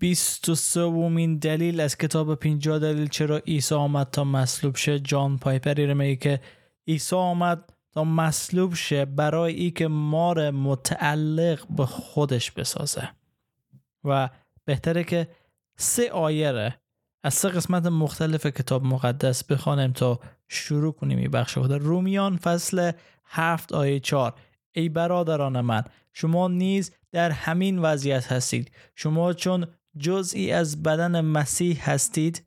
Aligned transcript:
23 0.00 0.80
ومین 0.80 1.38
دلیل 1.38 1.80
از 1.80 1.96
کتاب 1.96 2.34
50 2.34 2.78
دلیل 2.78 3.08
چرا 3.08 3.38
عیسی 3.38 3.74
آمد 3.74 4.10
تا 4.10 4.24
مصلوب 4.24 4.76
شه. 4.76 4.98
جان 4.98 5.38
پایپری 5.38 5.94
میگه 5.94 6.16
که 6.16 6.40
عیسی 6.88 7.16
آمد 7.16 7.72
تا 7.92 8.04
مصلوب 8.04 8.74
شه 8.74 9.04
برای 9.04 9.54
ای 9.54 9.70
که 9.70 9.88
ما 9.88 10.32
را 10.32 10.50
متعلق 10.50 11.66
به 11.68 11.86
خودش 11.86 12.50
بسازه. 12.50 13.08
و 14.04 14.30
بهتره 14.64 15.04
که 15.04 15.28
سه 15.76 16.10
آیه 16.10 16.74
از 17.22 17.34
سه 17.34 17.48
قسمت 17.48 17.86
مختلف 17.86 18.46
کتاب 18.46 18.84
مقدس 18.84 19.44
بخوانیم 19.44 19.92
تا 19.92 20.20
شروع 20.48 20.92
کنیم 20.92 21.18
این 21.18 21.30
بخش 21.30 21.58
خود 21.58 21.72
رومیان 21.72 22.36
فصل 22.36 22.92
هفت 23.24 23.72
آیه 23.72 24.00
چار 24.00 24.34
ای 24.72 24.88
برادران 24.88 25.60
من 25.60 25.82
شما 26.12 26.48
نیز 26.48 26.92
در 27.12 27.30
همین 27.30 27.78
وضعیت 27.78 28.32
هستید. 28.32 28.70
شما 28.94 29.32
چون 29.32 29.66
جزئی 29.98 30.52
از 30.52 30.82
بدن 30.82 31.20
مسیح 31.20 31.90
هستید 31.90 32.46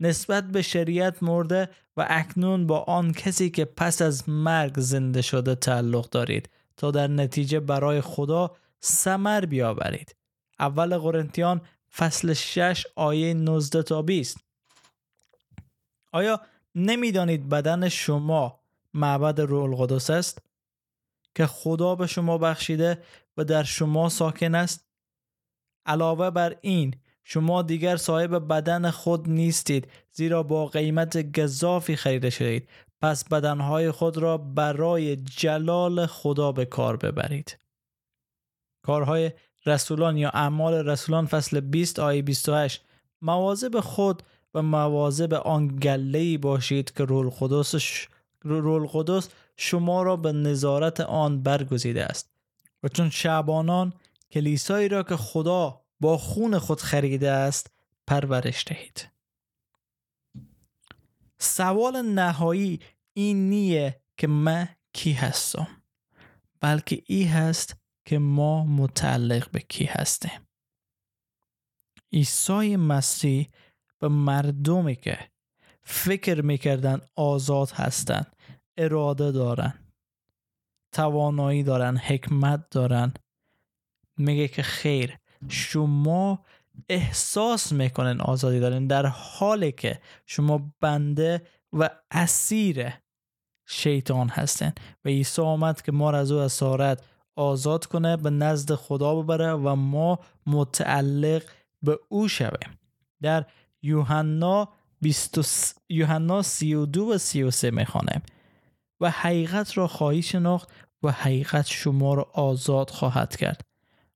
نسبت 0.00 0.44
به 0.44 0.62
شریعت 0.62 1.22
مرده 1.22 1.68
و 1.96 2.06
اکنون 2.08 2.66
با 2.66 2.78
آن 2.78 3.12
کسی 3.12 3.50
که 3.50 3.64
پس 3.64 4.02
از 4.02 4.28
مرگ 4.28 4.80
زنده 4.80 5.22
شده 5.22 5.54
تعلق 5.54 6.08
دارید 6.08 6.50
تا 6.76 6.90
در 6.90 7.06
نتیجه 7.06 7.60
برای 7.60 8.00
خدا 8.00 8.56
سمر 8.80 9.40
بیاورید. 9.44 10.16
اول 10.58 10.98
قرنتیان 10.98 11.60
فصل 11.96 12.32
6 12.32 12.86
آیه 12.96 13.34
19 13.34 13.82
تا 13.82 14.02
20 14.02 14.38
آیا 16.12 16.40
نمی‌دانید 16.74 17.48
بدن 17.48 17.88
شما 17.88 18.60
معبد 18.94 19.40
روح 19.40 19.62
القدس 19.62 20.10
است؟ 20.10 20.42
که 21.34 21.46
خدا 21.46 21.94
به 21.94 22.06
شما 22.06 22.38
بخشیده 22.38 23.02
و 23.36 23.44
در 23.44 23.62
شما 23.62 24.08
ساکن 24.08 24.54
است؟ 24.54 24.89
علاوه 25.86 26.30
بر 26.30 26.56
این 26.60 26.94
شما 27.24 27.62
دیگر 27.62 27.96
صاحب 27.96 28.48
بدن 28.48 28.90
خود 28.90 29.28
نیستید 29.28 29.88
زیرا 30.12 30.42
با 30.42 30.66
قیمت 30.66 31.40
گذافی 31.40 31.96
خریده 31.96 32.30
شدید. 32.30 32.68
پس 33.02 33.24
بدنهای 33.24 33.90
خود 33.90 34.16
را 34.16 34.38
برای 34.38 35.16
جلال 35.16 36.06
خدا 36.06 36.52
به 36.52 36.64
کار 36.64 36.96
ببرید. 36.96 37.58
کارهای 38.82 39.32
رسولان 39.66 40.16
یا 40.16 40.30
اعمال 40.30 40.74
رسولان 40.74 41.26
فصل 41.26 41.60
20 41.60 41.98
آیه 41.98 42.22
28 42.22 42.84
مواظب 43.22 43.80
خود 43.80 44.22
و 44.54 44.62
مواظب 44.62 45.34
آن 45.34 45.68
گله 45.68 46.38
باشید 46.38 46.92
که 46.92 47.04
رول 47.04 47.30
قدس 47.40 47.74
رول 48.42 48.86
قدس 48.92 49.28
شما 49.56 50.02
را 50.02 50.16
به 50.16 50.32
نظارت 50.32 51.00
آن 51.00 51.42
برگزیده 51.42 52.04
است. 52.04 52.30
و 52.82 52.88
چون 52.88 53.10
شعبانان 53.10 53.92
کلیسایی 54.32 54.88
را 54.88 55.02
که 55.02 55.16
خدا 55.16 55.84
با 56.00 56.18
خون 56.18 56.58
خود 56.58 56.80
خریده 56.80 57.30
است 57.30 57.70
پرورش 58.06 58.64
دهید. 58.66 59.08
سوال 61.38 62.02
نهایی 62.02 62.80
این 63.12 63.48
نیه 63.50 64.02
که 64.16 64.26
من 64.26 64.68
کی 64.92 65.12
هستم 65.12 65.68
بلکه 66.60 67.02
ای 67.06 67.24
هست 67.24 67.76
که 68.04 68.18
ما 68.18 68.64
متعلق 68.64 69.50
به 69.50 69.60
کی 69.60 69.84
هستیم. 69.84 70.48
عیسی 72.12 72.76
مسیح 72.76 73.50
به 73.98 74.08
مردمی 74.08 74.96
که 74.96 75.30
فکر 75.82 76.40
می‌کردن 76.40 77.00
آزاد 77.16 77.70
هستند 77.70 78.36
اراده 78.76 79.32
دارن 79.32 79.74
توانایی 80.92 81.62
دارن 81.62 81.96
حکمت 81.96 82.70
دارن 82.70 83.12
میگه 84.20 84.48
که 84.48 84.62
خیر. 84.62 85.18
شما 85.48 86.44
احساس 86.88 87.72
می‌کنن 87.72 88.20
آزادی 88.20 88.60
دارین 88.60 88.86
در 88.86 89.06
حالی 89.06 89.72
که 89.72 90.00
شما 90.26 90.72
بنده 90.80 91.42
و 91.72 91.90
اسیر 92.10 92.92
شیطان 93.66 94.28
هستن 94.28 94.72
و 95.04 95.08
عیسی 95.08 95.42
آمد 95.42 95.82
که 95.82 95.92
ما 95.92 96.10
را 96.10 96.18
از 96.18 96.32
او 96.32 96.38
اسارت 96.38 97.02
آزاد 97.36 97.86
کنه 97.86 98.16
به 98.16 98.30
نزد 98.30 98.74
خدا 98.74 99.22
ببره 99.22 99.52
و 99.52 99.74
ما 99.74 100.18
متعلق 100.46 101.42
به 101.82 101.98
او 102.08 102.28
شویم. 102.28 102.78
در 103.22 103.46
یوحنا 103.82 104.68
20 105.00 105.80
یوحنا 105.88 106.42
32 106.42 107.04
و 107.04 107.18
33 107.18 107.70
می‌خوانیم. 107.70 108.22
و 109.00 109.10
حقیقت 109.10 109.78
را 109.78 109.86
خواهی 109.86 110.22
شناخت 110.22 110.68
و 111.02 111.10
حقیقت 111.10 111.66
شما 111.66 112.14
را 112.14 112.30
آزاد 112.32 112.90
خواهد 112.90 113.36
کرد. 113.36 113.69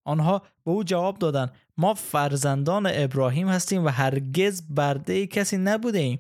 آنها 0.05 0.43
به 0.65 0.71
او 0.71 0.85
جواب 0.85 1.19
دادند 1.19 1.53
ما 1.77 1.95
فرزندان 1.95 2.89
ابراهیم 2.93 3.49
هستیم 3.49 3.85
و 3.85 3.89
هرگز 3.89 4.63
برده 4.69 5.27
کسی 5.27 5.57
نبوده 5.57 5.99
ایم. 5.99 6.19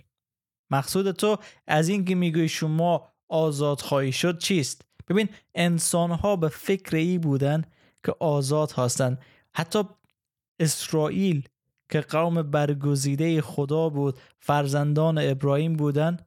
مقصود 0.70 1.10
تو 1.10 1.38
از 1.66 1.88
این 1.88 2.04
که 2.04 2.14
میگوی 2.14 2.48
شما 2.48 3.08
آزاد 3.28 3.80
خواهی 3.80 4.12
شد 4.12 4.38
چیست؟ 4.38 4.82
ببین 5.08 5.28
انسان 5.54 6.10
ها 6.10 6.36
به 6.36 6.48
فکر 6.48 6.96
ای 6.96 7.18
بودن 7.18 7.62
که 8.04 8.14
آزاد 8.20 8.72
هستند. 8.72 9.18
حتی 9.54 9.82
اسرائیل 10.60 11.48
که 11.90 12.00
قوم 12.00 12.42
برگزیده 12.42 13.40
خدا 13.40 13.88
بود 13.88 14.18
فرزندان 14.38 15.18
ابراهیم 15.18 15.76
بودند 15.76 16.26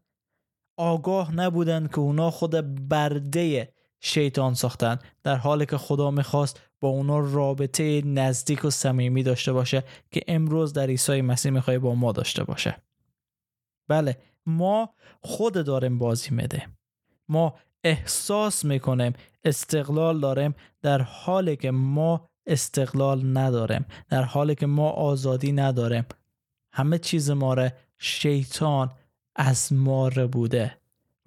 آگاه 0.77 1.35
نبودند 1.35 1.89
که 1.89 1.99
اونا 1.99 2.31
خود 2.31 2.87
برده 2.89 3.73
شیطان 3.99 4.53
ساختن 4.53 4.99
در 5.23 5.35
حالی 5.35 5.65
که 5.65 5.77
خدا 5.77 6.11
می‌خواست 6.11 6.61
با 6.79 6.87
اونا 6.87 7.19
رابطه 7.19 8.01
نزدیک 8.05 8.65
و 8.65 8.69
صمیمی 8.69 9.23
داشته 9.23 9.53
باشه 9.53 9.83
که 10.11 10.21
امروز 10.27 10.73
در 10.73 10.87
عیسی 10.87 11.21
مسیح 11.21 11.51
می‌خواد 11.51 11.77
با 11.77 11.95
ما 11.95 12.11
داشته 12.11 12.43
باشه. 12.43 12.77
بله 13.87 14.17
ما 14.45 14.89
خود 15.21 15.65
داریم 15.65 15.99
بازی 15.99 16.35
میده. 16.35 16.67
ما 17.29 17.55
احساس 17.83 18.65
می‌کنیم 18.65 19.13
استقلال 19.43 20.19
داریم 20.19 20.55
در 20.81 21.01
حالی 21.01 21.55
که 21.55 21.71
ما 21.71 22.29
استقلال 22.45 23.37
نداریم 23.37 23.85
در 24.09 24.23
حالی 24.23 24.55
که 24.55 24.65
ما 24.65 24.89
آزادی 24.89 25.51
نداریم. 25.51 26.05
همه 26.73 26.97
چیز 26.97 27.29
ما 27.29 27.53
را 27.53 27.69
شیطان 27.97 28.91
از 29.35 29.73
ما 29.73 30.09
بوده. 30.09 30.77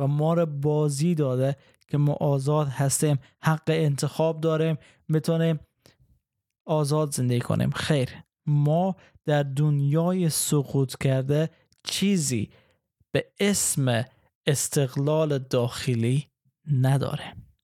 و 0.00 0.06
ما 0.06 0.34
را 0.34 0.46
بازی 0.46 1.14
داده 1.14 1.56
که 1.88 1.98
ما 1.98 2.12
آزاد 2.12 2.68
هستیم 2.68 3.18
حق 3.42 3.62
انتخاب 3.66 4.40
داریم 4.40 4.78
می‌تونیم 5.08 5.60
آزاد 6.66 7.12
زندگی 7.12 7.40
کنیم. 7.40 7.70
خیر 7.70 8.08
ما 8.46 8.96
در 9.26 9.42
دنیای 9.42 10.28
سقوط 10.28 10.96
کرده 10.96 11.50
چیزی 11.84 12.50
به 13.12 13.32
اسم 13.40 14.04
استقلال 14.46 15.38
داخلی 15.38 16.28
نداریم. 16.72 17.54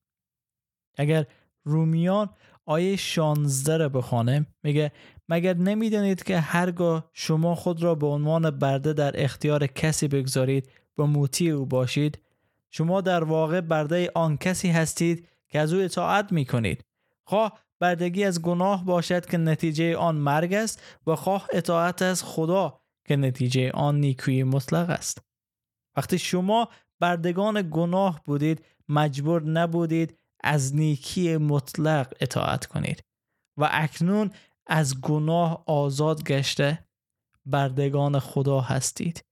اگر 0.97 1.25
رومیان 1.65 2.29
آیه 2.65 2.95
16 2.95 3.77
رو 3.77 3.89
بخوانیم 3.89 4.47
میگه 4.63 4.91
مگر 5.29 5.53
نمی‌دانید 5.53 6.23
که 6.23 6.39
هرگاه 6.39 7.09
شما 7.13 7.55
خود 7.55 7.83
را 7.83 7.95
به 7.95 8.07
عنوان 8.07 8.49
برده 8.51 8.93
در 8.93 9.23
اختیار 9.23 9.67
کسی 9.67 10.07
بگذارید 10.07 10.71
و 10.97 11.03
موتی 11.03 11.49
او 11.49 11.65
باشید؟ 11.65 12.19
شما 12.71 13.01
در 13.01 13.23
واقع 13.23 13.61
برده 13.61 14.11
آن 14.15 14.37
کسی 14.37 14.69
هستید 14.69 15.27
که 15.49 15.59
از 15.59 15.73
او 15.73 15.81
اطاعت 15.81 16.31
می 16.31 16.45
کنید 16.45 16.85
خواه 17.23 17.59
بردگی 17.79 18.23
از 18.23 18.41
گناه 18.41 18.85
باشد 18.85 19.25
که 19.25 19.37
نتیجه 19.37 19.97
آن 19.97 20.15
مرگ 20.15 20.53
است 20.53 20.81
و 21.07 21.15
خواه 21.15 21.47
اطاعت 21.53 22.01
از 22.01 22.23
خدا 22.23 22.81
که 23.05 23.15
نتیجه 23.15 23.71
آن 23.71 23.99
نیکوی 23.99 24.43
مطلق 24.43 24.89
است. 24.89 25.21
وقتی 25.97 26.19
شما 26.19 26.69
بردگان 26.99 27.69
گناه 27.71 28.21
بودید 28.25 28.65
مجبور 28.89 29.43
نبودید 29.43 30.17
از 30.43 30.75
نیکی 30.75 31.37
مطلق 31.37 32.13
اطاعت 32.21 32.65
کنید 32.65 33.03
و 33.57 33.69
اکنون 33.71 34.31
از 34.67 35.01
گناه 35.01 35.63
آزاد 35.65 36.23
گشته 36.23 36.87
بردگان 37.45 38.19
خدا 38.19 38.61
هستید 38.61 39.25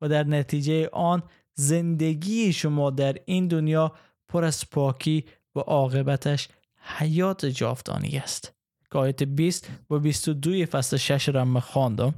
و 0.00 0.08
در 0.08 0.24
نتیجه 0.24 0.88
آن 0.92 1.22
زندگی 1.58 2.52
شما 2.52 2.90
در 2.90 3.16
این 3.24 3.48
دنیا 3.48 3.92
پر 4.28 4.44
از 4.44 4.70
پاکی 4.70 5.24
و 5.54 5.60
عاقبتش 5.60 6.48
حیات 6.76 7.46
جاودانی 7.46 8.16
است. 8.16 8.52
که 8.92 8.98
آیت 8.98 9.22
20 9.22 9.70
و 9.90 9.98
22 9.98 10.66
فصل 10.66 10.96
6 10.96 11.28
را 11.28 11.60
خواندم. 11.60 12.14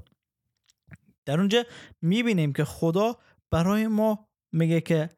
در 1.25 1.39
اونجا 1.39 1.65
می‌بینیم 2.03 2.53
که 2.53 2.65
خدا 2.65 3.17
برای 3.51 3.87
ما 3.87 4.29
میگه 4.53 4.81
که 4.81 5.09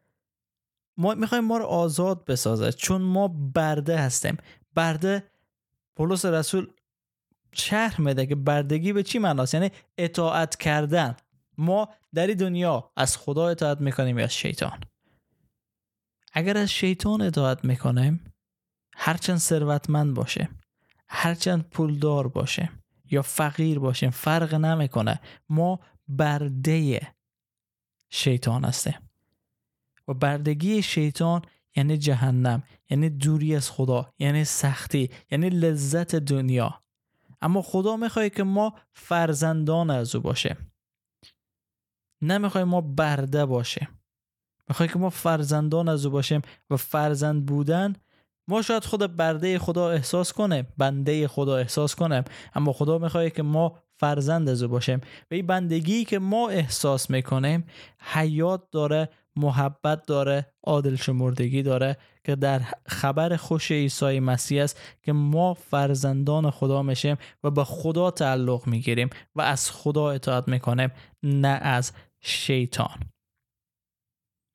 ما 0.97 1.15
می‌خوایم 1.15 1.45
ما 1.45 1.59
رو 1.59 1.65
آزاد 1.65 2.25
بسازه. 2.25 2.73
چون 2.73 3.03
ما 3.03 3.29
برده 3.29 3.99
هستیم. 3.99 4.37
برده 4.75 5.31
پولس 5.97 6.25
رسول 6.25 6.71
شرح 7.53 8.01
میده 8.01 8.27
که 8.27 8.35
بردگی 8.35 8.93
به 8.93 9.03
چی 9.03 9.19
معناست؟ 9.19 9.55
یعنی 9.55 9.71
اطاعت 9.99 10.57
کردن. 10.57 11.17
ما 11.61 11.89
در 12.15 12.27
دنیا 12.27 12.93
از 12.97 13.17
خدا 13.17 13.49
اطاعت 13.49 13.81
می‌کنیم 13.81 14.19
یا 14.19 14.25
از 14.25 14.35
شیطان؟ 14.35 14.81
اگر 16.33 16.57
از 16.57 16.71
شیطان 16.71 17.23
اطاعت 17.23 17.65
می‌کنیم 17.65 18.25
هرچند 18.95 19.39
ثروتمند 19.39 20.15
باشه 20.15 20.49
هرچند 21.09 21.69
پولدار 21.69 22.29
باشه 22.29 22.71
یا 23.11 23.23
فقیر 23.23 23.79
باشیم 23.79 24.11
فرق 24.11 24.55
نمی‌کنه. 24.55 25.21
ما 25.49 25.81
برده 26.09 27.01
شیطان 28.11 28.65
هستیم. 28.65 29.11
و 30.09 30.15
بردگی 30.15 30.83
شیطان 30.83 31.43
یعنی 31.77 31.99
جهنم 31.99 32.63
یعنی 32.91 33.11
دوری 33.11 33.57
از 33.57 33.71
خدا 33.71 34.13
یعنی 34.19 34.45
سختی 34.45 35.11
یعنی 35.31 35.49
لذت 35.51 36.17
دنیا. 36.17 36.83
اما 37.43 37.63
خدا 37.63 37.97
می‌خواد 37.97 38.29
که 38.29 38.43
ما 38.43 38.75
فرزندان 38.93 39.91
از 39.91 40.15
او 40.15 40.23
باشیم. 40.23 40.70
نمی‌خوای 42.23 42.65
ما 42.65 42.81
برده 42.81 43.47
باشیم. 43.47 43.89
می‌خوای 44.69 44.89
که 44.89 44.99
ما 44.99 45.11
فرزندان 45.11 45.89
از 45.89 46.07
او 46.07 46.13
باشیم 46.13 46.43
و 46.71 46.77
فرزند 46.77 47.47
بودن 47.47 47.95
ما 48.49 48.63
شاید 48.63 48.85
خود 48.85 49.17
برده 49.17 49.59
خدا 49.59 49.91
احساس 49.91 50.33
کنه 50.33 50.67
بنده 50.79 51.29
خدا 51.29 51.57
احساس 51.57 51.95
کنیم 51.95 52.25
اما 52.55 52.73
خدا 52.73 52.99
می‌خواد 52.99 53.33
که 53.33 53.43
ما 53.43 53.79
فرزند 53.97 54.49
از 54.49 54.63
او 54.63 54.69
باشیم. 54.69 55.01
و 55.31 55.35
این 55.35 55.47
بندگی 55.47 56.05
که 56.05 56.19
ما 56.19 56.49
احساس 56.49 57.11
می‌کنیم 57.11 57.65
حیات 57.99 58.71
داره 58.71 59.09
محبت 59.37 60.07
داره 60.07 60.53
عادل 60.65 60.97
شمردگی 60.97 61.63
داره 61.63 61.97
که 62.25 62.37
در 62.37 62.61
خبر 62.87 63.37
خوش 63.37 63.71
عیسی 63.71 64.21
مسیح 64.21 64.63
است 64.63 64.81
که 65.03 65.13
ما 65.13 65.55
فرزندان 65.55 66.51
خدا 66.51 66.83
میشیم 66.83 67.17
و 67.45 67.51
به 67.51 67.65
خدا 67.65 68.11
تعلق 68.11 68.67
می‌گیریم 68.67 69.11
و 69.35 69.43
از 69.43 69.71
خدا 69.71 70.11
اطاعت 70.11 70.49
می‌کنیم 70.49 70.91
نه 71.23 71.49
از 71.49 71.93
شیطان. 72.21 73.01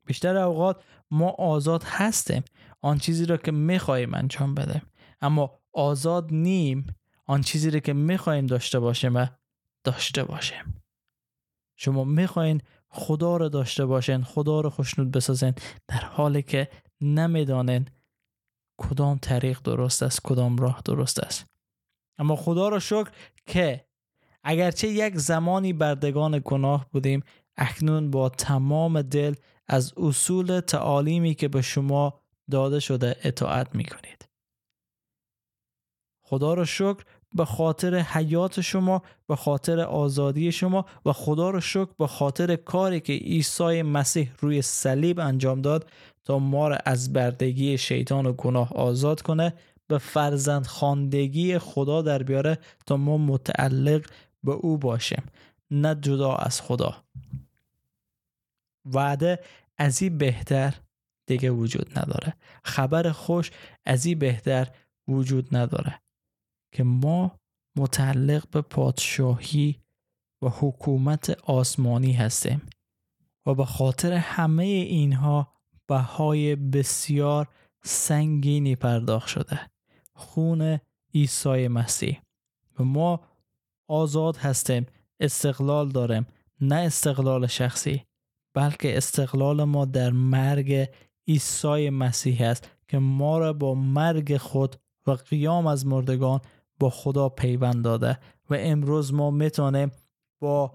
بیشتر 0.05 0.37
اوقات 0.37 0.83
ما 1.11 1.29
آزاد 1.29 1.83
هستیم 1.83 2.43
آن 2.81 2.97
چیزی 2.97 3.25
را 3.25 3.37
که 3.37 3.51
می‌خواهیم 3.51 4.13
انجام 4.13 4.55
بدیم. 4.55 4.81
اما 5.21 5.59
آزاد 5.73 6.33
نیم 6.33 6.87
آن 7.25 7.41
چیزی 7.41 7.71
را 7.71 7.79
که 7.79 7.93
می‌خواهیم 7.93 8.45
داشته 8.45 8.79
باشیم 8.79 9.29
داشته 9.83 10.23
باشیم. 10.23 10.83
شما 11.75 12.03
می‌خواین 12.03 12.61
خدا 12.89 13.37
رو 13.37 13.49
داشته 13.49 13.85
باشین 13.85 14.23
خدا 14.23 14.61
رو 14.61 14.69
خوشنود 14.69 15.11
بسازین 15.11 15.53
در 15.87 16.05
حالی 16.05 16.41
که 16.41 16.69
نمی‌دانین 17.01 17.85
کدام 18.77 19.17
طریق 19.17 19.61
درست 19.61 20.03
است 20.03 20.21
کدام 20.23 20.57
راه 20.57 20.81
درست 20.85 21.19
است. 21.19 21.45
اما 22.17 22.35
خدا 22.35 22.69
رو 22.69 22.79
شکر 22.79 23.11
که 23.45 23.85
اگرچه 24.43 24.87
یک 24.87 25.17
زمانی 25.17 25.73
بردگان 25.73 26.41
گناه 26.45 26.89
بودیم 26.91 27.23
اکنون 27.57 28.11
با 28.11 28.29
تمام 28.29 29.01
دل 29.01 29.35
از 29.67 29.93
اصول 29.97 30.59
تعالیمی 30.59 31.35
که 31.35 31.47
به 31.47 31.61
شما 31.61 32.21
داده 32.51 32.79
شده 32.79 33.15
اطاعت 33.23 33.75
می 33.75 33.85
کنید. 33.85 34.29
خدا 36.21 36.53
رو 36.53 36.65
شکر 36.65 37.03
به 37.35 37.45
خاطر 37.45 37.95
حیات 37.95 38.61
شما 38.61 39.01
به 39.27 39.35
خاطر 39.35 39.79
آزادی 39.79 40.51
شما 40.51 40.85
و 41.05 41.13
خدا 41.13 41.49
رو 41.49 41.61
شکر 41.61 41.89
به 41.99 42.07
خاطر 42.07 42.55
کاری 42.55 42.99
که 42.99 43.13
عیسی 43.13 43.81
مسیح 43.81 44.31
روی 44.39 44.61
صلیب 44.61 45.19
انجام 45.19 45.61
داد 45.61 45.89
تا 46.23 46.39
ما 46.39 46.67
را 46.67 46.77
از 46.85 47.13
بردگی 47.13 47.77
شیطان 47.77 48.25
و 48.25 48.33
گناه 48.33 48.73
آزاد 48.73 49.21
کنه 49.21 49.53
به 49.87 49.97
فرزند 49.97 50.67
خاندگی 50.67 51.57
خدا 51.57 52.01
در 52.01 52.23
بیاره 52.23 52.57
تا 52.85 52.97
ما 52.97 53.17
متعلق 53.17 54.05
به 54.43 54.51
او 54.51 54.77
باشیم 54.77 55.23
نه 55.71 55.95
جدا 55.95 56.35
از 56.35 56.61
خدا 56.61 56.95
وعده 58.85 59.39
از 59.77 60.01
این 60.01 60.17
بهتر 60.17 60.73
دیگه 61.27 61.51
وجود 61.51 61.99
نداره. 61.99 62.33
خبر 62.63 63.11
خوش 63.11 63.51
از 63.85 64.05
این 64.05 64.19
بهتر 64.19 64.67
وجود 65.07 65.55
نداره 65.55 66.01
که 66.71 66.83
ما 66.83 67.39
متعلق 67.77 68.49
به 68.49 68.61
پادشاهی 68.61 69.81
و 70.41 70.49
حکومت 70.49 71.29
آسمانی 71.29 72.13
هستیم 72.13 72.61
و 73.45 73.53
به 73.53 73.65
خاطر 73.65 74.13
همه 74.13 74.63
اینها 74.63 75.53
بهای 75.87 76.55
بسیار 76.55 77.47
سنگینی 77.83 78.75
پرداخت 78.75 79.27
شده. 79.27 79.59
خون 80.13 80.79
عیسی 81.13 81.67
مسیح. 81.67 82.21
و 82.79 82.83
ما 82.83 83.21
آزاد 83.87 84.37
هستیم 84.37 84.85
استقلال 85.19 85.89
داریم 85.89 86.27
نه 86.61 86.75
استقلال 86.75 87.47
شخصی. 87.47 88.05
بلکه 88.55 88.97
استقلال 88.97 89.63
ما 89.63 89.85
در 89.85 90.11
مرگ 90.11 90.89
عیسی 91.27 91.89
مسیح 91.89 92.41
است 92.41 92.69
که 92.87 92.99
ما 92.99 93.37
را 93.37 93.53
با 93.53 93.75
مرگ 93.75 94.37
خود 94.37 94.75
و 95.07 95.11
قیام 95.11 95.67
از 95.67 95.85
مردگان 95.85 96.39
با 96.79 96.89
خدا 96.89 97.29
پیوند 97.29 97.83
داده 97.83 98.19
و 98.49 98.55
امروز 98.59 99.13
ما 99.13 99.31
می‌تونیم 99.31 99.91
با 100.39 100.73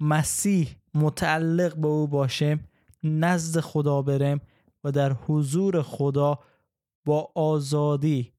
مسیح 0.00 0.68
متعلق 0.94 1.76
به 1.76 1.88
او 1.88 2.06
باشیم 2.06 2.68
نزد 3.02 3.60
خدا 3.60 4.02
بریم 4.02 4.40
و 4.84 4.92
در 4.92 5.12
حضور 5.12 5.82
خدا 5.82 6.38
با 7.04 7.32
آزادی 7.34 8.32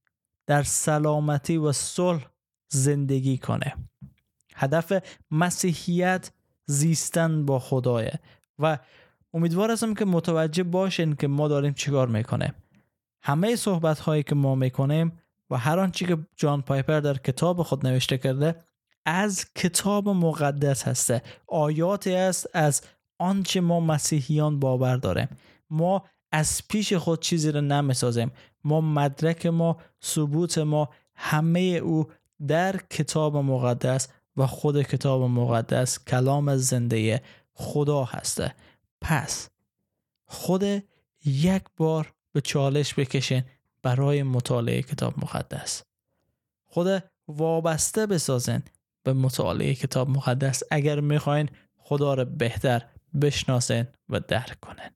در 0.47 0.63
سلامتی 0.63 1.57
و 1.57 1.71
صلح 1.71 2.27
زندگی 2.67 3.37
کنه 3.37 3.75
هدف 4.55 5.03
مسیحیت 5.31 6.31
زیستن 6.65 7.45
با 7.45 7.59
خداه 7.59 8.03
و 8.59 8.77
امیدوار 9.33 9.71
هستم 9.71 9.93
که 9.93 10.05
متوجه 10.05 10.63
باشین 10.63 11.15
که 11.15 11.27
ما 11.27 11.47
داریم 11.47 11.73
چیکار 11.73 12.07
می‌کنیم. 12.07 12.53
همه 13.21 13.55
صحبت 13.55 13.99
هایی 13.99 14.23
که 14.23 14.35
ما 14.35 14.55
می‌کنیم 14.55 15.19
و 15.49 15.57
هر 15.57 15.79
آنچه 15.79 16.05
که 16.05 16.17
جان 16.35 16.61
پایپر 16.61 16.99
در 16.99 17.17
کتاب 17.17 17.63
خود 17.63 17.87
نوشته 17.87 18.17
کرده 18.17 18.55
از 19.05 19.45
کتاب 19.55 20.09
مقدس 20.09 20.87
هسته. 20.87 21.21
آیاتی 21.47 22.15
است 22.15 22.49
از 22.53 22.81
آنچه 23.19 23.61
ما 23.61 23.79
مسیحیان 23.79 24.59
باور 24.59 24.97
داریم. 24.97 25.27
ما 25.69 26.03
از 26.31 26.61
پیش 26.67 26.93
خود 26.93 27.21
چیزی 27.21 27.51
رو 27.51 27.61
نمی‌سازیم. 27.61 28.31
ما 28.63 28.81
مدرک 28.81 29.45
ما 29.45 29.77
ثبوت 30.03 30.57
ما 30.57 30.89
همه 31.15 31.59
او 31.59 32.07
در 32.47 32.77
کتاب 32.77 33.37
مقدس 33.37 34.07
و 34.37 34.47
خود 34.47 34.81
کتاب 34.81 35.21
مقدس 35.21 36.05
کلام 36.05 36.55
زنده 36.55 37.21
خدا 37.53 38.03
هسته. 38.03 38.55
پس 39.01 39.49
خود 40.25 40.63
یک 41.25 41.63
بار 41.77 42.13
به 42.31 42.41
چالش 42.41 42.93
بکشین 42.93 43.43
برای 43.81 44.23
مطالعه 44.23 44.81
کتاب 44.81 45.19
مقدس. 45.19 45.83
خود 46.65 47.03
وابسته 47.27 48.07
بسازن 48.07 48.63
به 49.03 49.13
مطالعه 49.13 49.75
کتاب 49.75 50.09
مقدس. 50.09 50.63
اگر 50.71 50.99
می‌خواین 50.99 51.49
خدا 51.77 52.13
را 52.13 52.25
بهتر 52.25 52.85
بشناسن 53.21 53.87
و 54.09 54.19
درک 54.19 54.59
کنن 54.59 54.95